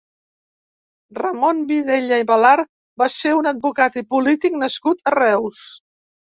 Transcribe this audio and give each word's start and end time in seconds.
Ramon 1.19 1.59
Vidiella 1.73 2.19
i 2.23 2.27
Balart 2.33 2.67
va 3.03 3.11
ser 3.19 3.35
un 3.43 3.53
advocat 3.53 4.03
i 4.05 4.07
polític 4.17 4.61
nascut 4.67 5.09
a 5.15 5.19
Reus. 5.21 5.65